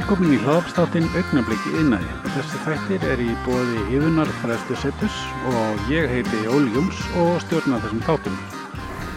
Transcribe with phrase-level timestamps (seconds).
[0.00, 2.06] Velkomin í hlaðapstáttinn Augnabliki innæði.
[2.32, 5.18] Þessi þættir er í bóði Yðunar Fræstu Settus
[5.50, 8.38] og ég heiti Óli Júms og stjórna þessum þáttum.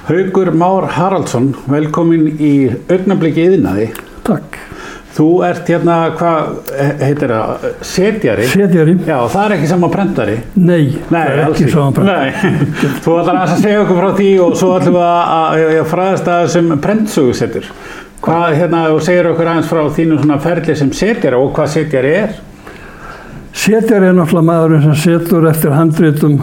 [0.10, 2.52] Haugur Már Haraldsson, velkomin í
[2.92, 3.94] Augnabliki innæði.
[4.28, 4.60] Takk.
[5.14, 6.70] Þú ert hérna, hvað
[7.00, 8.46] heitir það, setjari?
[8.50, 8.96] Setjari.
[9.06, 10.40] Já, það er ekki sama prentari.
[10.58, 12.32] Nei, Nei, það er ekki saman prentari.
[12.34, 12.64] Nei,
[13.06, 16.32] þú ætlar að segja okkur frá því og svo ætlum við að, að, að fræðast
[16.34, 17.70] að þessum prentsögusettur.
[18.24, 22.12] Hvað, hérna, þú segir okkur aðeins frá þínu svona ferli sem setjari og hvað setjari
[22.22, 22.38] er?
[23.52, 26.38] Setjari er náttúrulega maðurinn sem setur eftir handritum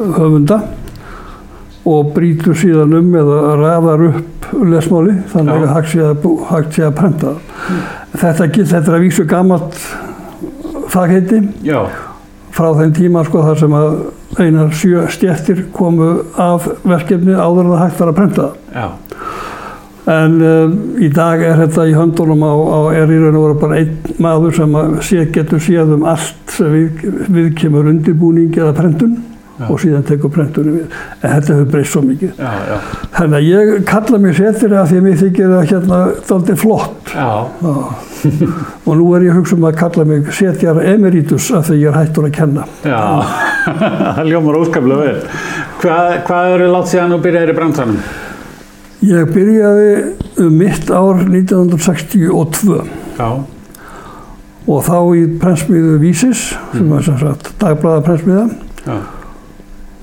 [0.00, 0.58] höfunda
[1.86, 7.36] og brýtur síðan um eða ræðar upp lesmáli þannig að hægt sé að, prenta.
[7.38, 7.84] Það.
[8.20, 9.78] Þetta, þetta er að vísu gammalt
[10.90, 11.84] fagheiti Já,
[12.50, 13.92] frá þeim tíma sko þar sem að
[14.40, 18.50] einar sjö stjettir komu af verkefni áður en það hægt var að prenta.
[18.74, 18.88] Já,
[20.08, 23.58] En um, í dag er þetta í höndunum á, á er í raun og veru
[23.60, 28.54] bara einn maður sem að sé, getur séð um allt sem við, við kemur undirbúning
[28.56, 29.18] eða prentun
[29.60, 29.66] Já.
[29.68, 30.94] og síðan tekur prentunum við.
[31.20, 32.38] En þetta hefur breyst svo mikið.
[33.12, 35.98] Þannig að ég kalla mig setir að því að mér þykir það hérna
[36.30, 37.12] daldið flott.
[38.88, 41.92] Og nú er ég að hugsa um að kalla mig setjar emeritus af því ég
[41.92, 42.64] er hættur að kenna.
[42.88, 43.04] já,
[44.16, 45.38] það ljómar óskaplega vel.
[45.84, 48.02] Hvað, hvað eru látt síðan þú byrjaðir í bransanum?
[49.00, 49.92] Ég byrjaði
[50.44, 52.82] um mitt ár 1962
[53.16, 53.28] Já,
[54.68, 56.42] og þá í prentsmiðu Vísis,
[56.74, 58.44] sem var sem sagt dagblæða prentsmiða.
[58.84, 58.98] já,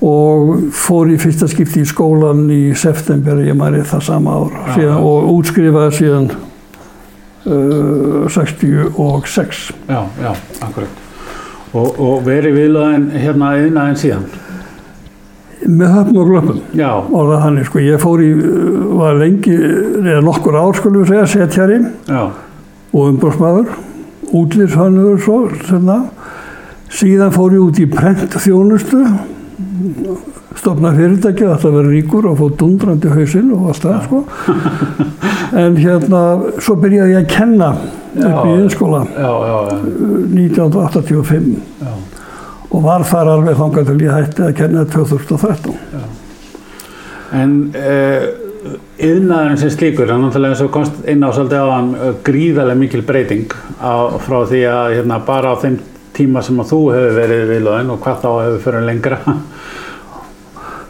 [0.02, 4.98] og fór í fyrsta skipti í skólan í september, ég mæri það sama ár síðan,
[4.98, 6.28] og útskrifaði síðan
[7.46, 9.72] uh, 66.
[9.88, 10.30] já, já,
[10.66, 11.04] akkurat.
[11.72, 14.28] Og, og verið viðlaðin hérna yðnaðin síðan?
[15.66, 16.60] Með höfn og.
[16.78, 19.56] Já, Og hann, sko, ég fór í, uh, var lengi,
[20.04, 22.22] eða nokkur ár, skulum við segja, setjari já,
[22.92, 23.72] og umbrósmaður,
[24.38, 25.98] útlýrshannur svo, svona.
[26.88, 29.02] Síðan fór ég út í prent þjónustu,
[30.58, 34.24] stopna fyrirtæki, þetta verið ríkur og fóð dundrandi hausinn og allt það, sko.
[35.58, 36.22] En hérna,
[36.60, 37.70] svo byrjaði ég að kenna
[38.18, 38.54] upp í
[39.14, 39.30] já,
[40.34, 41.50] 1985
[41.82, 41.97] já.
[42.68, 45.78] Og var þar alveg þangað til ég hætti að kenna 2013.
[47.38, 48.26] En uh,
[48.98, 51.90] yðnaðurinn sem slíkur, hann náttúrulega eins og komst inn á svolítið á hann
[52.26, 55.78] gríðarlega mikil breyting á, frá því að hérna, bara á þeim
[56.18, 59.20] tíma sem að þú hefur verið viðlaðin og hvað þá hefur fyrir lengra.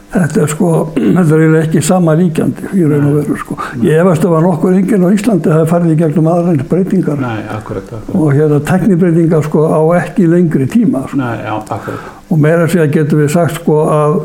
[0.09, 3.57] Þetta er sko, þetta er eiginlega ekki sama líkjandi í raun og veru sko.
[3.85, 7.19] Ég efast ef að nokkur enginn á Íslandi hafi farið í gegnum aðra eins breytingar
[7.21, 8.15] Nei, akkurat, akkurat.
[8.17, 11.19] og hérna teknibreytingar sko á ekki lengri tíma sko.
[11.21, 12.09] Nei, já, akkurat.
[12.29, 14.17] og meira að segja getum við sagt sko að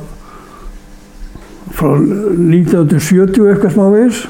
[1.75, 4.25] frá 1970 eitthvað smá veis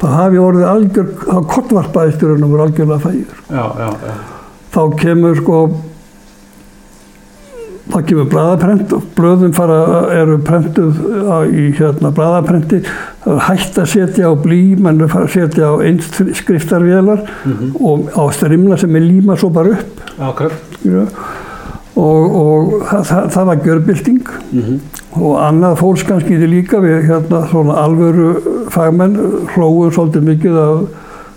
[0.00, 3.36] það hafi orðið algjör, það kortvarpaðist í raun og veru algjörlega fægir.
[3.50, 4.16] Já, já, já,
[4.76, 5.60] Þá kemur sko
[7.86, 9.78] þá kemur bræðaprent og blöðum fara,
[10.16, 12.82] eru prentuð á, í hérna bræðaprenti
[13.24, 17.24] það er hægt að setja á blí menn er fara að setja á einskriftarvélar
[17.80, 20.06] og á strimla sem er líma svo bara upp.
[20.18, 20.78] Akkurat.
[20.86, 21.04] Já.
[21.96, 24.78] og, og það, það, það var görbylting Mm
[25.16, 28.32] og annað fólks kannski í því líka við hérna svona alvöru
[28.72, 29.16] fagmenn
[29.54, 30.82] hlóðum svolítið mikið af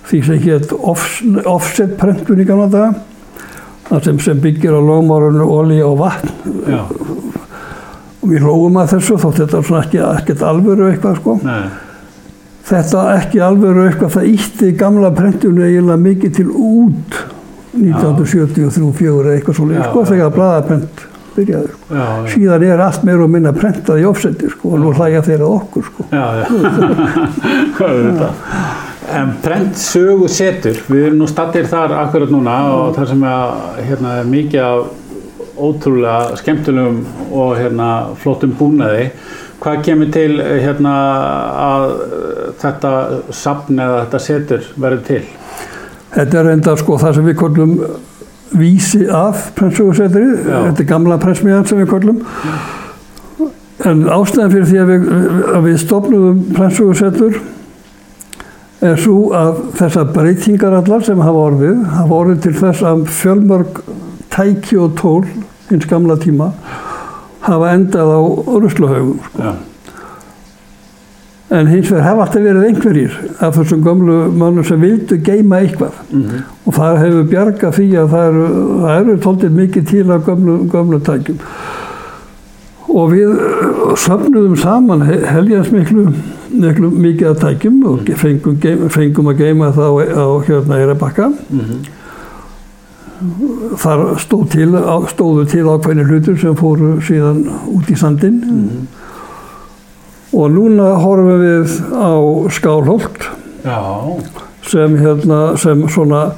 [0.09, 1.05] því sem hétt off,
[1.47, 2.89] offset prentun í gamla daga.
[2.97, 3.18] það
[4.05, 6.29] sem, sem byggir á lögmárunu, olí og vatn.
[6.69, 6.83] Já,
[8.19, 11.35] og við hlóðum að þessu þótt þetta er svona ekki, ekkert alvöru eitthvað sko.
[11.45, 11.63] Nei,
[12.69, 17.21] þetta ekki alvöru eitthvað það ítti gamla prentunu eiginlega mikið til út
[17.79, 21.03] 1973-74 eða eitthvað svo Já, sko þegar blaðaprent
[21.35, 21.79] byrjaði sko.
[21.93, 25.21] já, já, síðan er allt meira og minna prentað í offseti sko, og nú hlæja
[25.25, 26.01] þeir að okkur sko.
[26.11, 26.25] já,
[29.09, 33.25] En prent sögu setur, við erum nú stattir þar akkurat núna og þar sem
[33.89, 37.01] hérna, er mikið af ótrúlega skemmtilegum
[37.35, 37.89] og hérna,
[38.21, 39.09] flottum búnaði.
[39.59, 40.93] Hvað kemur til hérna,
[41.65, 41.97] að
[42.61, 42.93] þetta
[43.35, 45.23] safn eða þetta setur verður til?
[46.13, 47.75] þetta er enda sko það sem við kollum
[48.59, 50.57] vísi af prentsögusetri Já.
[50.69, 52.23] þetta er gamla prentsmiðan sem við kollum
[53.89, 55.05] en ástæðan fyrir því að við,
[55.67, 57.37] við stopnum prentsögusetur
[58.81, 63.81] er svo að þessar breytingar allar sem hafa orðið hafa orðið til þess að fjölmörg
[64.31, 65.25] tæki og tól
[65.69, 66.51] hins gamla tíma
[67.43, 68.19] hafa endað á
[68.63, 69.51] rusluhaugum Já,
[71.49, 75.95] en hins vegar hafa alltaf verið einhverjir af þessum gömlu mannum sem vildu geima eitthvað.
[76.13, 78.49] Mm og það hefur bjargað því að það eru,
[78.93, 81.39] eru tóltið mikið til af gömlu, gömlu tækjum.
[82.93, 83.39] Og við
[84.03, 86.03] söfnuðum saman he- heljansmiklu
[86.51, 88.15] miklu, mikið að tækjum og Mm.
[88.15, 91.27] fengum, fengum að geima það á, á hérna Eirabakka.
[91.51, 91.79] Mhm.
[93.75, 98.87] Þar stóð til, á- stóðu til ákveðni hlutur sem fóru síðan út í sandinn Mhm.
[100.33, 102.15] og núna horfum við á
[102.49, 103.27] Skálholt
[104.63, 106.31] sem, hérna, sem svona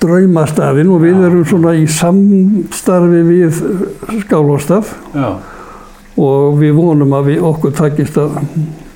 [0.00, 3.52] draumastafinn og við erum svona í samstarfi við
[4.22, 5.34] Skálholtstaf já,
[6.20, 8.36] og við vonum að við okkur takist að,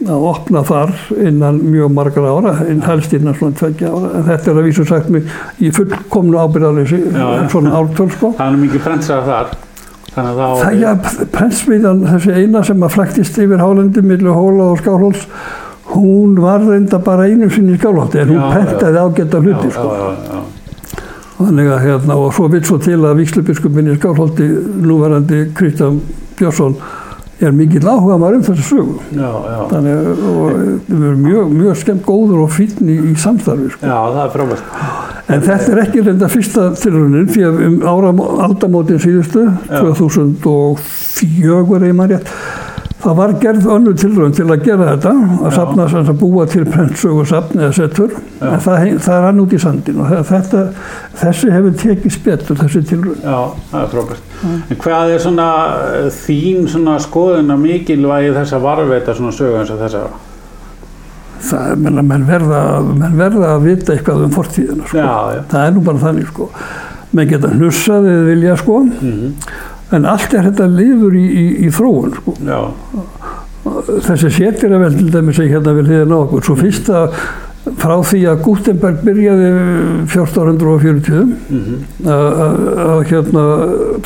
[0.07, 4.53] að opna þar innan mjög margar ára, inn- helst innan svona tveggja ára, en þetta
[4.53, 5.27] er að vísu sagt mig
[5.59, 7.01] í fullkomnu ábyrðarleysi,
[7.51, 8.31] svona ártöl sko.
[8.39, 9.57] það er mikið prensað þar.
[10.19, 10.85] Þannig að þá Það
[11.23, 15.27] er prentsmiðan, þessi eina sem að flæktist yfir hálendi millu hóla og skálhóls,
[15.95, 19.91] hún var reynda bara einu sinni í skálhótti, en hún Já, prentaði ágæta hluti sko.
[19.91, 20.41] já, já,
[21.39, 24.47] Þannig að hérna, og svo vill svo til að Víkslubiskupin í skálhólti,
[24.83, 26.01] núverandi Kristján
[26.39, 26.75] Björnsson,
[27.41, 28.95] er mikill áhuga maður um þessu sögu.
[29.15, 30.07] já, já, Þannig að
[30.89, 33.69] við erum mjög, mjög skemmt góður og fínn í, samstarfi.
[33.75, 33.87] Sko.
[33.87, 34.65] já, það er frábært
[35.29, 38.11] En þetta er ekki reynda fyrsta tilraunin því að um ára
[38.47, 39.83] aldamótin síðustu, Já.
[39.85, 42.31] 2004 er maður rétt,
[43.09, 45.13] það var gerð önnur tilraun til að gera þetta,
[45.49, 48.49] að sem að búa til prentsögu safn eða settur, Já.
[48.51, 50.65] en það, það hann út í sandin og þetta,
[51.23, 53.23] þessi hefur tekið spettur þessi tilraun.
[53.23, 53.39] Já,
[53.71, 54.35] það er frábært.
[54.59, 55.47] En hvað er svona
[55.87, 60.05] eh, þín svona skoðun að mikilvægi þess að varveita svona sögu eins og þessa?
[61.49, 62.61] Það er, menn, menn, verða,
[62.91, 65.01] menn verða að vita eitthvað um fortíðina, sko.
[65.01, 65.43] Já, já.
[65.55, 66.53] Það er nú bara þannig, sko.
[67.17, 69.35] Menn geta hnussað eða vilja, sko, Mm
[69.97, 72.35] en allt er þetta liður í, í, í þróun, sko.
[74.09, 76.45] Þessi sétir að vel til dæmis að hérna við hliðin á okkur.
[76.47, 77.15] Svo fyrst að
[77.79, 79.49] frá því að Gutenberg byrjaði
[80.09, 81.19] 1440
[81.53, 83.43] mm að að- hérna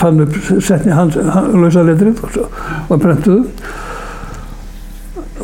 [0.01, 1.15] fann upp setni hans
[1.55, 2.41] lausa letrið og
[2.89, 3.45] var prentuð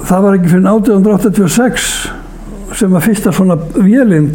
[0.09, 1.87] það var ekki fyrir 1886
[2.77, 4.29] sem að fyrsta svona vélinn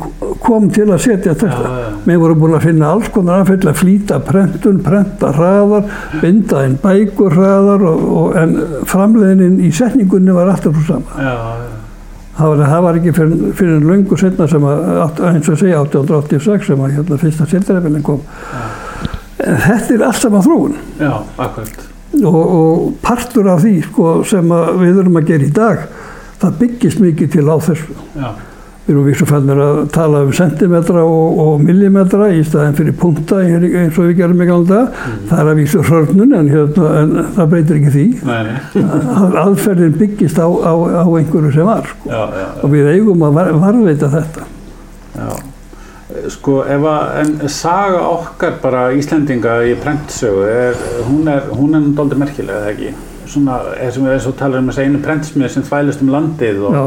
[0.43, 1.91] kom til að setja þetta já, já.
[2.03, 5.85] Við vorum búin að finna alls konar aðfell að flýta prentun, prenta hraðar,
[6.19, 8.57] binda inn bækur hraðar og, og, en
[8.89, 11.23] framleiðinin í setningunni var alltaf svo sama.
[11.23, 11.37] Já.
[12.33, 14.83] Það var, það var ekki fyrir, fyrir löngu setna sem að,
[15.29, 18.23] eins og segja 1886 sem að hérna fyrsta setjarefilin kom.
[19.43, 21.11] En þetta er allt saman þróun Já,
[21.43, 21.85] akkurat.
[22.23, 24.49] og, og partur af því sko, sem
[24.81, 25.85] við erum að gera í dag,
[26.43, 28.01] það byggist mikið til á þessu.
[28.19, 28.31] Já,
[28.83, 33.37] Við erum vísu fannir að tala um sentimetra og, og millimetra í staðin fyrir punta
[33.39, 34.79] eins og við gerum í galda.
[35.29, 38.03] Það er að vísu hrörnun en, hérna, en það breytir ekki því.
[38.27, 38.83] nei, nei.
[39.13, 41.87] Að- Aðferðin byggist á, á, á einhverju sem var.
[41.93, 42.11] Sko.
[42.11, 42.45] Já, já.
[42.59, 44.49] Og við eigum að var, varveita þetta.
[45.15, 45.31] já.
[46.35, 50.75] Sko, ef að, en saga okkar bara Íslendinga í prentsögu, er,
[51.07, 52.91] hún er, hún er doldið merkilega, eða ekki?
[53.29, 56.77] Svona, og við eins og talar um þessi einu prentsmið sem þvælist um landið og...
[56.77, 56.85] Já.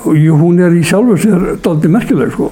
[0.00, 2.48] Og jú, hún er í sjálfu sér daldi merkileg sko.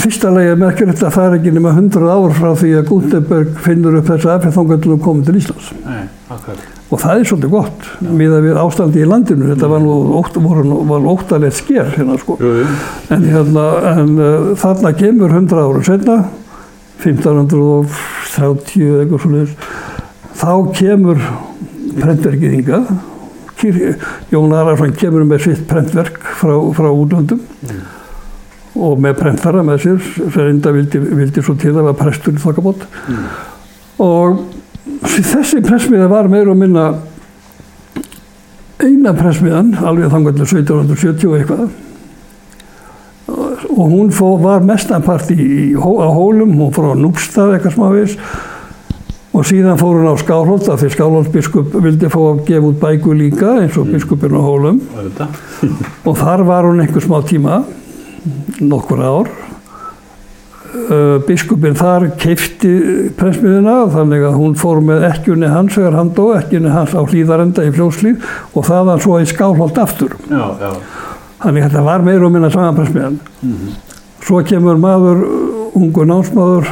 [0.00, 3.58] Fyrsta lagi er merkilegt að það er ekki nema 100 ár frá því að Gutenberg
[3.60, 5.72] finnur upp þessa aðferðþangandunum og komið til Íslands.
[5.84, 6.62] Nei, akkurat.
[6.90, 9.50] Og það er svolítið gott miðað við ástandi í landinu.
[9.52, 12.38] Þetta var nú, ótt, var nú óttalegt sker hérna sko.
[12.40, 12.70] Jú, jú.
[13.14, 16.16] En, hérna, en uh, þarna kemur 100 ára setna,
[18.30, 19.54] 1530 eða eitthvað svoleiðis,
[20.40, 21.22] þá kemur
[22.00, 22.74] prentverkið.
[23.60, 23.96] Kir-
[24.32, 27.40] Jón Ararsson kemur með sitt prentverk frá, frá útlöndum
[28.80, 29.98] og með prentfara með sér
[30.32, 33.26] sem enda vildi, vildi svo til að var prestur í þokkabót Mm.
[34.00, 34.38] og
[35.04, 36.86] þessi pressmiða var meira og minna
[38.80, 41.68] eina pressmiðan alveg þangarlega 1770 og eitthvað
[43.76, 48.16] og hún fó, var mestanpart í, í, á hólum, hún fór á Núpstað eitthvað smávís
[49.30, 53.14] og síðan fór hún á Skálholt af því Skálholtsbiskup vildi fá að gefa út bæku
[53.14, 54.80] líka eins og biskupin á hólum.
[56.08, 57.62] Og þar var hún einhver smá tíma
[58.60, 59.30] nokkur ár.
[60.70, 62.70] Uh, biskupin þar keifti
[63.18, 67.64] pressmiðuna þannig að hún fór með ekkjunni hans þegar hann dó, ekkjunni hans á hlýðarenda
[67.66, 70.14] í fljóslíð og þaðan svo í skálholt aftur.
[70.30, 70.70] Já, já.
[71.40, 73.78] Þannig að þetta var meira og minna saman pressmiðan Mm
[74.30, 76.68] svo kemur maður, uh, ungur námsmaður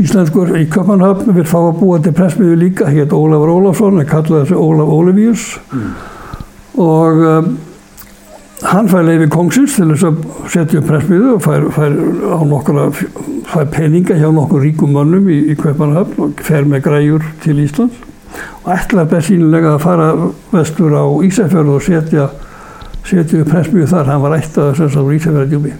[0.00, 4.46] íslenskur í Köpmanhöfn vil fá að búa til pressmiðu líka, hétt Ólafur Ólafsson en kallaði
[4.46, 5.48] þessi Ólaf Ólivíus.
[5.74, 5.90] Mm.
[6.80, 7.50] og um,
[8.70, 10.20] hann fær leiði kongsins til þess að
[10.54, 11.96] setja upp pressmiðu og fær, fær,
[12.32, 12.86] á nokkura,
[13.50, 18.06] fær peninga hjá nokkur ríkum mönnum í, í Kaupanhöfn og fer með græjur til Íslands.
[18.62, 20.12] Og ætlaði bestínulega að fara
[20.54, 22.30] vestur á Ísafjörðu og setja
[23.08, 25.72] setja upp pressmiðu þar, hann var ættað þess að Ísafjörðardjúbi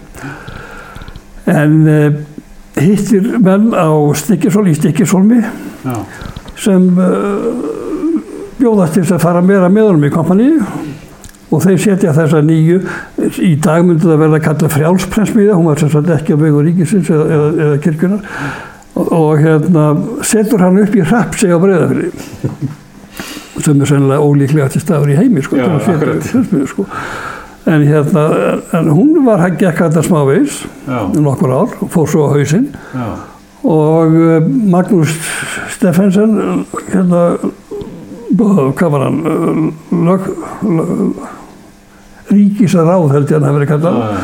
[1.51, 2.07] en uh,
[2.81, 5.95] hittir menn á Stikkisól í Stikkisólmi Já,
[6.61, 7.71] sem uh,
[8.61, 10.59] bjóðast til þess að fara meira með honum í kompaníu
[11.51, 12.77] og þeir setja þessa nýju.
[13.43, 17.09] Í dag myndi það verða að kalla frjálsprensmiða hún var sagt ekki á vegu ríkisins
[17.11, 18.21] eða, eða, eða kirkjunar
[18.95, 19.87] og, og hérna
[20.27, 22.11] setur hann upp í hrapsi á breyðafri
[23.65, 26.85] sem er sennilega ólíklega til staður í heimi sko, Já, að frjálsmiðju, sko.
[27.71, 28.25] en hérna
[28.79, 32.71] en hún var að gekka þetta smávegis Já, um nokkur ár fór svo á hausinn.
[33.61, 35.11] Og eh, Magnús
[35.75, 37.25] Steffensen hérna
[38.37, 40.27] hvað var hann lög,
[40.63, 41.19] lög,
[42.31, 44.21] ríkisaráð held ég að hann hafi verið kallað já,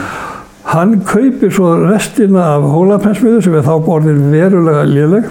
[0.71, 5.29] hann kaupir svo restina af hólapensmiðu sem er þá borðin verulega léleg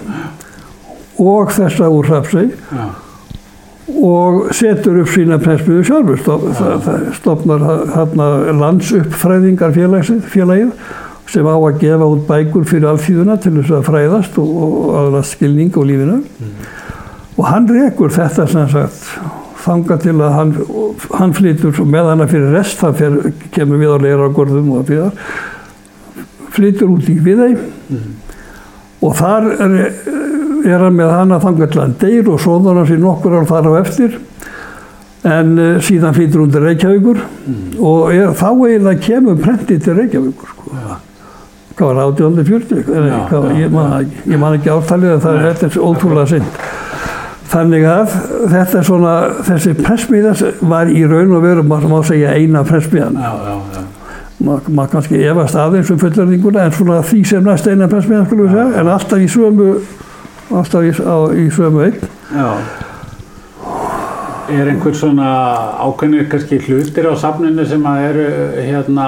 [1.17, 2.85] og þessa úr Hrapsey já,
[3.87, 6.21] og setur upp sína pensmiðu sjálfur.
[6.21, 7.65] Stof, það, það stofnar
[7.95, 8.29] hérna
[8.61, 10.73] landsuppfræðingarfélagið félagið
[11.27, 15.35] sem á að gefa út bækur fyrir alþýðuna til þess að fræðast og, og aðlast
[15.35, 16.21] skilning á lífinu.
[17.37, 19.09] Og hann rekur þetta sem sagt
[19.67, 20.53] þanga til að hann,
[21.17, 23.17] hann flytur með hana fyrir rest það fer,
[23.55, 25.11] kemur við á leira á gorðum og fyrir
[26.55, 28.05] flytur út í við þeim
[29.05, 29.83] og þar er,
[30.67, 33.49] er hann með hana þanga til að hann deyr og svoðar hans í nokkur ár
[33.49, 34.17] þar á eftir.
[35.27, 37.21] En uh, síðan flytur hún til Reykjavíkur
[37.81, 40.75] og er, þá eiginlega kemur prentið til Reykjavíkur sko.
[41.77, 45.65] hvað var 1840 Nei, Já, hvað, já, ég, ég man ekki ártalið en það er
[45.67, 46.47] er ótrúlega sinn
[47.51, 48.15] þannig að
[48.51, 49.13] þetta er svona
[49.47, 53.19] þessi pressmiðas var í raun og veru maður má segja eina pressmiðan.
[53.21, 53.85] Já, já, já.
[54.47, 58.49] maður ma kannski efast aðeins um fullörðinguna en svona því sem næst eina pressmiðan skulum
[58.49, 59.69] við segja en alltaf í sömu
[60.51, 62.11] alltaf í, á, í sömu eign.
[62.31, 62.49] Já.
[64.47, 65.29] Er einhver svona
[65.83, 69.07] ákveðnir kannski hlutir á safninu sem að eru hérna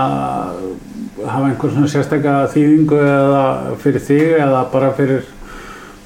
[1.24, 3.43] hafa einhver svona sérstakka þýðingu eða
[3.79, 5.27] fyrir þig eða bara fyrir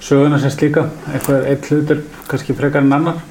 [0.03, 0.87] söguna sem slíka?
[1.13, 3.21] Eitthvað eitt hlutur kannski frekar en annar?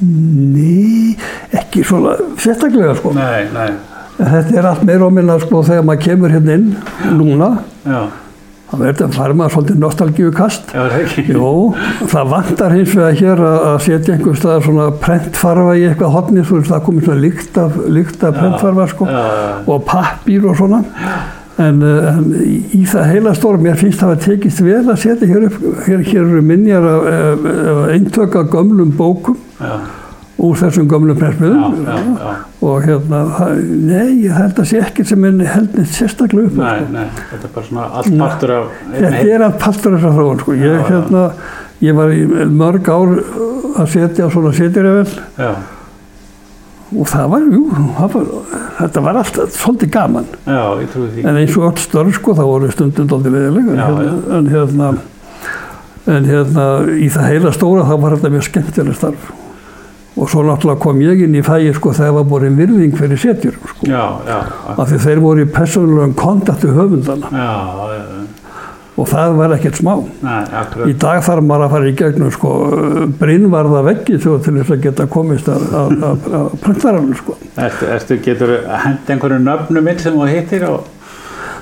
[0.00, 1.16] Nei,
[1.58, 3.12] ekki svona sérstaklega sko.
[3.16, 3.72] Nei, nei,
[4.18, 6.68] þetta er allt meira og minna sko þegar maður kemur hérna inn
[7.18, 7.50] núna.
[7.84, 8.00] Já,
[8.68, 11.24] þá verður þetta fara maður svolítið nostalgíu kast já, það er ekki.
[11.32, 11.52] Jó,
[12.12, 16.44] það vantar hins vegar hér að að setja einhver stað svona prentfarfa í eitthvað hotni
[16.44, 20.58] svo það komið svona líkt af, líkt af prentfarfa sko Já, já, og pappír og
[20.60, 20.82] svona.
[21.58, 25.26] En, uh, en í, það heila stóra mér finnst það að tekist vel að setja
[25.26, 25.56] hér upp
[25.88, 29.40] hér, hér eru minjar af, af, af eintök af gömlum bókum
[30.38, 32.34] úr þessum já, já.
[32.62, 36.58] og hérna, það- nei, ég held að sé ekkert sem er held neitt sérstaklega upp
[36.58, 36.92] Nei, sko.
[36.92, 40.52] nei, þetta er bara svona allt partur af Þetta er allt partur þessar þróun sko.
[40.52, 40.84] ég, Já, já.
[40.92, 41.24] hérna,
[41.80, 42.22] ég var í
[42.62, 43.16] mörg ár
[43.78, 45.18] að setja á svona setjuröfell
[46.98, 47.64] og það var, jú,
[47.98, 48.28] það var,
[48.78, 51.24] þetta var alltaf svolítið gaman já, ég trúi því.
[51.28, 54.88] en eins og öll störf sko, það voru stundum dálítið leðileg en, hérna, en hérna
[56.08, 56.64] en hérna
[56.96, 59.28] í það heila stóra þá var þetta mjög skemmtileg starf
[60.18, 63.70] og svo náttúrulega kom ég inn í fæi sko þegar var borin virðing fyrir setjurum
[63.70, 63.86] sko.
[63.86, 64.38] Já, já,
[64.74, 67.30] af því þeir voru í persónulegum kontaktu höfundana.
[67.32, 68.28] Já,
[68.98, 69.92] og það var ekkert smá.
[70.26, 70.38] Nei,
[70.90, 72.52] í dag þarf maður að fara í gegnum sko
[73.20, 77.38] brinnvarða veggi svo til þess að geta komist að, að, að, að prentarannu sko.
[77.62, 80.74] Ertu, ertu getur hend einhverju nöfnum inn sem þú hittir á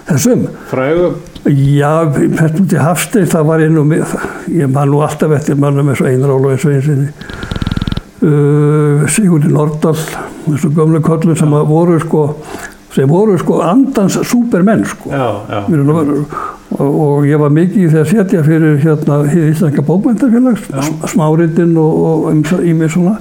[0.08, 0.46] þessum?
[0.70, 1.20] Frægum?
[1.46, 1.92] Já,
[2.38, 3.84] fært út í Hafstein, það var einu,
[4.50, 7.12] ég man nú alltaf eftir mannum eins og Einar Ólafur Sveinsinni,
[8.20, 9.96] Sigurði Nordal,
[10.46, 12.22] þessu gömlu kollu sem voru sko,
[12.94, 15.10] sem voru sko andans súpermenn sko.
[15.12, 16.38] Já, já, og.
[16.76, 20.64] Og, ég var mikið í því að setja fyrir hérna Íslandska bókmyndafélags,
[21.12, 23.14] smáritinn og, og ímið svona.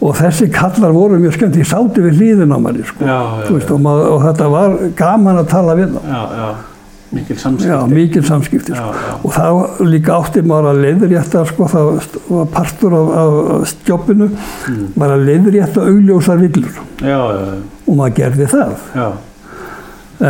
[0.00, 3.04] Og þessi kallar voru mjög skemmt, ég sáti við hlýðin á manni sko.
[3.04, 3.18] já,
[3.50, 6.69] Veist, og, maður, og þetta var gaman að tala við þá.
[7.12, 7.94] Já, já, mikil Já, samskipti.
[7.94, 8.74] mikil samskipti sko.
[8.74, 9.14] Já, já.
[9.24, 11.84] og þá líka átti maður að leiðrétta sko, það
[12.30, 14.28] var partur af, af stjópinu
[14.68, 14.86] Mm.
[14.96, 16.70] var að leiðrétta augljósar villur
[17.02, 17.54] Já, já,
[17.88, 19.08] og maður gerði það já,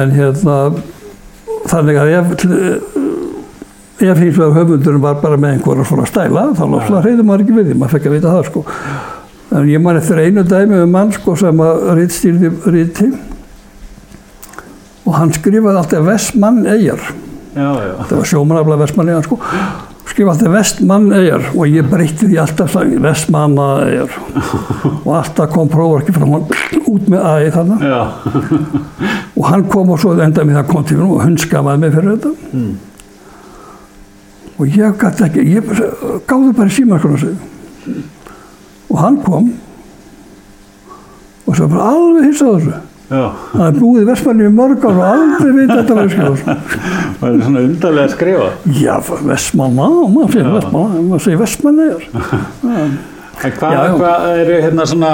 [0.00, 0.56] en hérna
[1.68, 2.26] þannig að ef
[4.00, 7.56] ef hins vegar höfundurinn var bara með einhverja svona stæla þá náttúrulega hreyði maður ekki
[7.58, 8.62] við því, maður fekk að vita það sko
[9.58, 13.10] en ég man eftir einu dæmi um mann sko sem að rítstýrði ríti
[15.10, 17.02] og hann skrifaði alltaf Vestmann Eyjar
[17.54, 19.38] það var sjómanafla Vestmann sko.
[20.06, 24.14] Skrifa alltaf Vestmann Eyjar og ég breytti því alltaf Vestmanna Eyjar
[25.04, 26.46] og alltaf kom prófarki frá hann
[26.90, 27.80] út með þarna.
[27.82, 28.00] Já,
[29.38, 32.14] og hann kom og svo enda með það kom til mér og hundskamaði mig fyrir
[32.14, 32.32] þetta.
[32.52, 32.78] Mm.
[34.60, 35.70] og ég gæti ekki ég
[36.28, 36.86] gáði bara sig
[38.90, 39.52] og hann kom
[41.46, 45.06] og svo bara alveg hissað þessu hann er búið í Vestmanni í mörg ár og
[45.10, 46.42] aldrei veit þetta var skrifað
[47.20, 48.50] það er svona undarlega að skrifa.
[48.80, 48.94] Já,
[49.30, 52.04] Vestmanna, maður segir Vestmanna, maður segir Vestmanna er.
[53.40, 55.10] En hvað, Já, hvað eru hérna svona,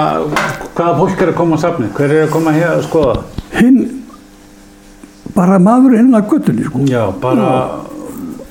[0.75, 1.87] hvaða fólk er að koma á safni?
[1.95, 3.17] Hver er að koma hér að skoða?
[3.57, 3.77] hinn
[5.37, 6.81] bara maður inn að göttunni sko.
[6.89, 7.86] Já, bara Já.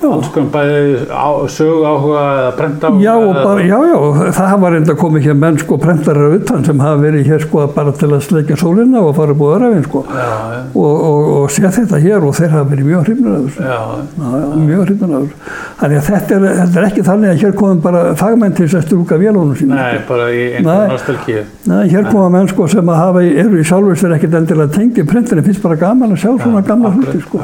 [0.05, 3.13] Alls konar bæði á, sögu áhuga eða brenda áhuga Já,
[3.43, 3.97] bara, já, já,
[4.37, 7.93] það hafa reynda komið hér menn sko prentarar utan sem hafa verið hér sko bara
[7.97, 11.71] til að sleikja sólina og fara búið öðrafinn sko Já, já, og, og, og sé
[11.77, 14.61] þetta hér og þeir hafa verið mjög hrifnir af þessu.
[14.67, 15.57] mjög hrifnir af þessu.
[15.81, 18.79] Þannig að þetta er, þetta er ekki þannig að hér komum bara fagmenn til þess
[18.79, 19.81] að strúka vélónum sína.
[19.81, 21.43] nei, bara í nostalgíu.
[21.67, 25.01] Nei, hér koma menn sko sem að hafa, eru í sjálfur sér ekkert endilega tengt
[25.01, 27.43] í prentinu, finnst bara gaman að sjá svona gamla hluti sko.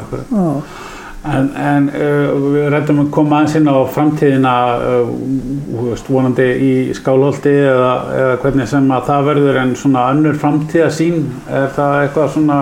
[1.24, 7.54] En, en uh, við rættum að koma aðeins inn á framtíðina, uh, vonandi í skálholti
[7.62, 12.58] eða, eða hvernig sem að það verður en svona önnur framtíðasýn, er það eitthvað svona,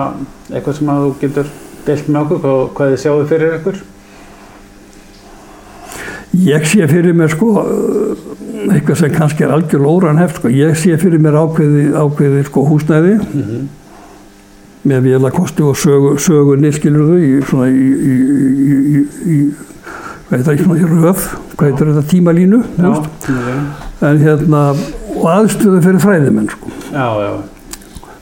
[0.53, 1.51] eitthvað sem að þú getur
[1.83, 3.83] deilt með okkur, hvað, hvað þið sjáðu fyrir ykkur?
[6.47, 7.51] Ég sé fyrir mér sko
[8.71, 10.49] eitthvað sem kannski er algjör óranheft sko.
[10.55, 13.71] Ég sé fyrir mér ákveði, ákveði sko húsnæði Mm
[14.83, 18.17] með vélakosti og sögu, sögu nýskilur þau í svona í, í,
[18.63, 19.03] í, í,
[19.35, 19.37] í
[20.27, 21.25] hvað heitir það, í svona í röð,
[21.55, 22.91] hvað heitir þetta tímalínu, Já,
[24.09, 24.63] en hérna,
[25.13, 26.71] og aðstöðu fyrir fræðimenn sko.
[26.91, 27.33] já, já,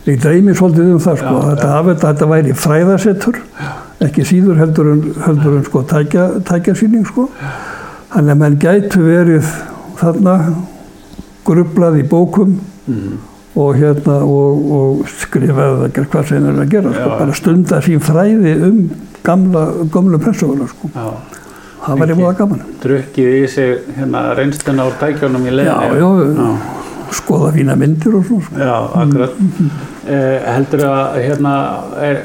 [0.01, 1.81] Ég dreymi svolítið um það sko, þetta, ja.
[1.85, 3.35] þetta, þetta væri fræðasettur,
[4.01, 7.27] ekki síður heldur en, heldur en sko tækja, tækjasýning sko.
[8.11, 9.51] Þannig að menn gætu verið
[9.99, 10.33] þarna
[11.45, 12.55] grublað í bókum.
[12.89, 13.19] Mm,
[13.55, 17.17] og hérna og, og skrifaði það hvað sem er að gera sko, Já.
[17.19, 18.77] bara stunda sín fræði um
[19.25, 20.91] gamla, gamla pressóðuna sko.
[20.95, 21.07] já.
[21.81, 22.21] Það væri Mikið.
[22.23, 22.59] múið gaman.
[22.83, 25.97] Drukkið í sig hérna reynstuna úr tækjónum í Já, leiðinni.
[25.97, 26.77] já, já.
[27.11, 28.59] skoða fína myndir og svona sko.
[28.61, 29.33] Já, akkurat.
[30.07, 31.53] Eh, heldur að, hérna,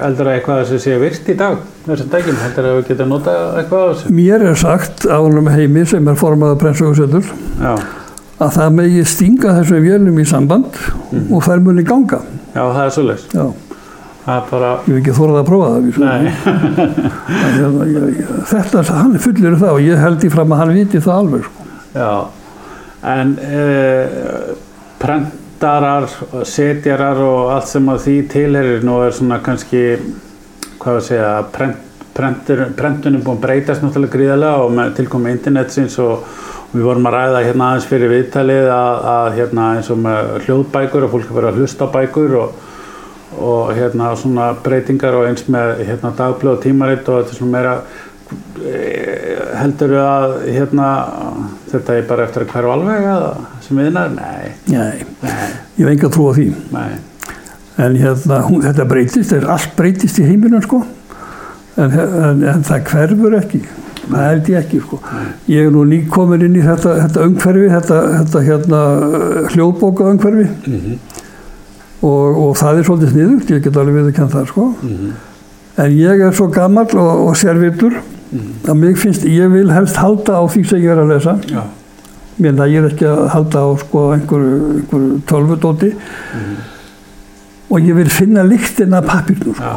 [0.02, 1.56] heldur að eitthvað þessi sé virt í dag,
[1.88, 4.12] þessum dækjum, heldur að við getum notað eitthvað á þessu?
[4.20, 7.24] Mér er sagt á húnum heimi sem er formaða pressóðusettur
[7.60, 7.74] Já,
[8.36, 10.82] að það megi stinga þessum vélum í samband
[11.30, 12.20] og þær muni ganga.
[12.52, 13.62] já, það er svolítið.
[14.26, 15.84] Bara, ég hef ekki þórað að prófa það.
[18.50, 21.46] þetta, hann fyllir það og ég held í fram að hann viti það alveg.
[21.46, 21.66] Sko.
[21.94, 22.14] já.
[23.06, 24.16] En eh,
[24.98, 26.08] prentarar,
[26.48, 29.84] setjarar og allt sem að því tilherir nú er svona kannski,
[30.82, 36.00] hvað að segja, prent, prentur, prentunum búin að breytast náttúrulega gríðarlega og með tilkomi internetsins
[36.02, 36.26] og
[36.76, 41.06] við vorum að ræða hérna aðeins fyrir viðtalið að, að hérna eins og með hljóðbækur
[41.06, 42.64] og fólk er verið að hlusta bækur og,
[43.36, 47.56] og hérna svona breytingar og eins með hérna dagblöð og tímaritt og þetta er svona
[47.56, 47.76] meira
[49.56, 50.86] heldur að hérna
[51.70, 53.28] þetta er bara eftir að hverju alveg eða
[53.62, 54.14] sem viðnar?
[54.16, 56.46] Nei, Nei, nei, ég hef enga trú á því.
[56.74, 56.96] nei,
[57.76, 60.78] En hérna, hún, þetta breytist, er allt breytist í heiminum sko.
[61.76, 63.58] En, en, en það hverfur ekki.
[64.06, 64.98] Það held ég ekki sko.
[65.50, 68.80] Ég er nú nýkomin inn í þetta, þetta umhverfi, þetta, þetta hérna
[69.54, 70.98] hljóðbóka umhverfi mhm,
[72.06, 74.66] og, og það er svolítið sniðugt, ég get alveg viðurkennt það sko.
[74.82, 75.16] mhm,
[75.76, 79.98] En ég er svo gammal og, og sérvitur mhm, að mig finnst, ég vil helst
[80.00, 81.36] halda á því sem ég er að lesa.
[81.50, 81.64] já,
[82.36, 86.56] Mér nægir ekki að halda á sko einhverju, einhverju tölvudóti mhm,
[87.66, 89.56] og ég vil finna lyktina af pappirnum.
[89.58, 89.76] já,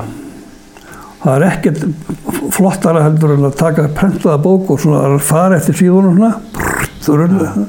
[1.20, 1.82] Það er ekkert
[2.56, 6.30] flottara heldur en að taka prentaða bók og svona að fara eftir síðunum svona,
[7.04, 7.66] þurrun,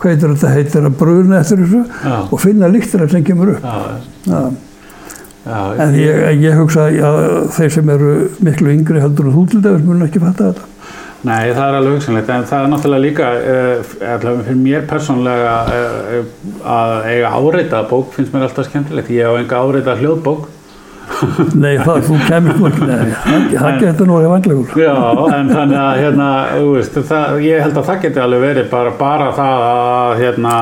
[0.00, 3.64] hvað heitir þetta, heitir að bruna eftir þessu já, og finna lyktina sem kemur upp.
[3.64, 4.42] já, Ja.
[5.46, 8.10] já, En ég, ég hugsa að þeir sem eru
[8.44, 10.66] miklu yngri heldur en þú til dæmis mun ekki fatta þetta.
[11.24, 15.56] Nei, það er alveg hugsanlegt, en það er náttúrulega líka, uh, allavega fyrir mér persónlega
[15.68, 16.22] uh,
[16.76, 19.10] að eiga áreita bók finnst mér alltaf skemmtilegt.
[19.12, 20.46] Ég á enga áreita hljóðbók.
[21.60, 23.12] Nei, það, þú kemur nú ekki, nei,
[23.54, 24.76] það, getur nú að vandlegur.
[24.80, 24.94] Já,
[25.36, 26.28] en þannig að, hérna,
[26.70, 30.54] veist, það, ég held að það geti alveg verið bara, bara það að, hérna,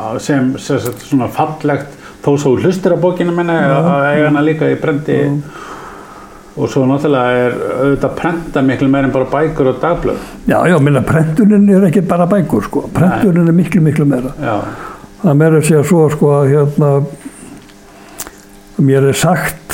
[0.00, 1.94] að sem, sem sagt, svona fallegt,
[2.24, 5.20] þó svo hlustir á bókina minni, að eiga hana líka í brendi.
[6.56, 10.22] Og svo náttúrulega er auðvitað að prenta miklu meir en bara bækur og dagblöð.
[10.48, 12.86] Já, já, minna, prentunin er ekki bara bækur, sko.
[12.96, 14.32] Prentunin er miklu, miklu meira.
[14.40, 14.54] Já,
[15.20, 16.90] Það meira að segja svo, sko, að hérna,
[18.86, 19.65] mér er sagt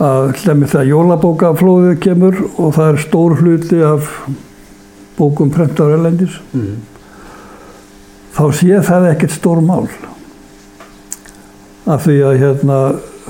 [0.00, 4.06] að hlæmi það jólabókaflóðið kemur og það er stór hluti af
[5.18, 6.76] bókum prentar erlendis, mm,
[8.36, 9.88] þá sé það ekkert stór mál.
[11.90, 12.78] Af því að hérna,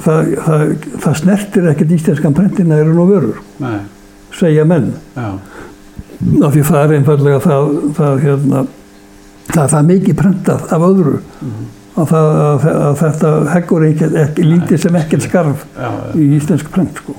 [0.04, 0.64] það, það,
[1.02, 3.80] það snertir ekkert íslenskan prentina eru nú vörur, nei,
[4.37, 4.92] segja menn.
[5.16, 5.30] já,
[6.44, 8.62] Af því það er einfallega það, það, hérna,
[9.48, 11.14] það er það mikið prentað af öðru.
[11.40, 16.31] Mhm, að, það, að, að þetta heggur ekki, ekki lítið sem ekkert skarf já, í
[16.38, 17.16] íslensk prent sko.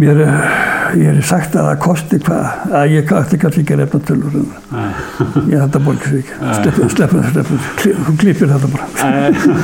[0.00, 4.36] mér er, sagt að það kosti hvað að ég ætti kannski ekki að reyna tölur
[4.38, 4.92] Nei.
[5.50, 6.38] ég þetta borgir sig ekki.
[6.60, 7.60] Sleppum, sleppum, sleppum,
[8.06, 8.86] þú klipir þetta bara.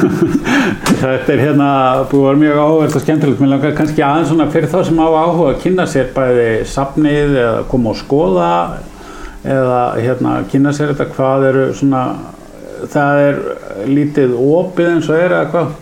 [0.97, 1.71] Þetta er hérna
[2.11, 3.41] búið að vera mjög áhverð og skemmtilegt.
[3.43, 7.35] Mér langar kannski aðeins svona fyrir þá sem hafa áhuga að kynna sér bæði safnið
[7.37, 8.53] eða koma og skoða
[9.47, 12.03] eða hérna kynna sér þetta hvað eru svona,
[12.93, 13.43] það er
[13.91, 15.75] lítið opið eins og er eða hvað?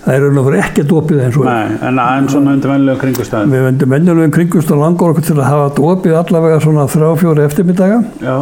[0.00, 1.52] það er verið ekkert opið eins og er.
[1.52, 3.54] Nei, en aðeins svona undir vennilegum kringustæðum.
[3.54, 7.10] við vendum venjulegum kringust og langar okkur til að hafa þetta opið allavega svona þrjá
[7.20, 7.98] fjóri eftirmiddaga.
[8.24, 8.36] Já,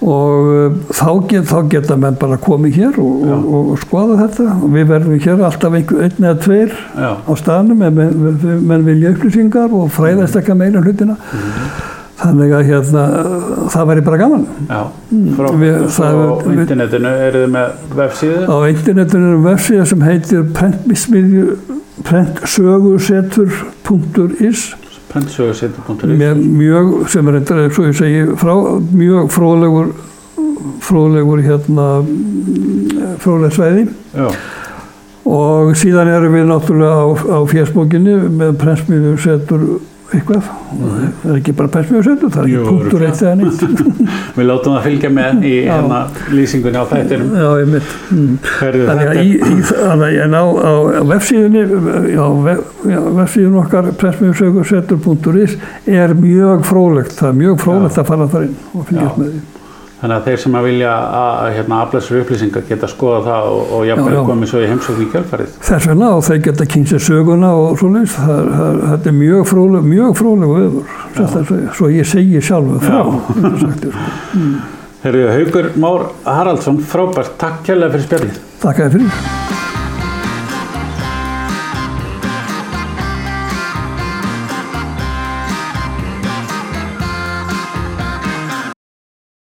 [0.00, 4.16] og uh, þá, get, þá geta menn bara komið hér og, og, og, og skoða
[4.22, 4.46] þetta.
[4.56, 9.12] Og við verðum hér alltaf einhver, einn eða tveir já, á staðnum en menn, vilja
[9.12, 11.18] upplýsingar og fræðast ekki meira um hlutina
[12.20, 13.02] þannig að hérna
[13.72, 14.42] það væri bara gaman.
[14.68, 14.80] Já.
[15.36, 17.68] Frá, Við- það- á við- internetinu eru þið með
[18.00, 18.42] vefsíðu?
[18.46, 20.40] á internetinu er vefsíða sem heitir
[23.30, 24.60] prentsögusetur.is
[25.10, 28.54] Prentsögusetur.is með mjög, sem er eitthvað, svo ég segi frá,
[28.94, 29.88] mjög fróðlegur
[30.86, 31.86] fróðlegur hérna
[33.22, 33.82] fróðleg svæði
[34.14, 34.28] Já,
[35.30, 39.12] og síðan erum við náttúrulega á, á fjersbókinni með prentsmiðju
[40.10, 40.46] setur eitthvað,
[41.20, 41.70] það er ekki bara
[42.06, 43.60] setur, það er ekki punktur eitt eða neitt.
[44.36, 46.00] Við látum það fylgja með í hérna
[46.34, 47.30] lýsingunni á þættinum.
[47.38, 47.94] Já, ég mitt.
[48.10, 48.32] Mm.
[48.58, 49.22] Þannig að
[49.94, 50.72] að en á, á
[51.12, 51.64] vefsíðunni,
[52.10, 52.24] já,
[53.20, 58.86] vefsíðun okkar pressmiðursögursetur.is er mjög fróðlegt, það er mjög fróðlegt að fara þar inn og
[58.90, 59.59] fylgjast með því.
[60.00, 63.74] Þannig að þeir sem að vilja að hérna, afla sér upplýsingar geta skoða það og,
[63.76, 63.94] og já.
[64.30, 65.58] komið svo í heimsókn í kjölfarið.
[65.66, 70.16] Þess vegna og þeir geta kynnt sér söguna og svoleiðis, þetta er mjög fróðleg, mjög
[70.22, 73.00] fróðleg viður, svo ég segi sjálfu frá.
[75.04, 78.44] Herru, Haugur Már Haraldsson, frábært, takk kjærlega fyrir spjallið.
[78.64, 79.49] Takk að þið fyrir.